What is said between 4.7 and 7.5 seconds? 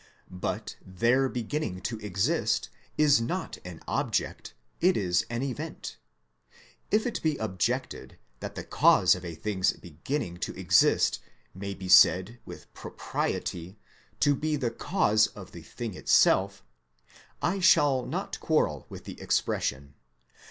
it is an event. If it be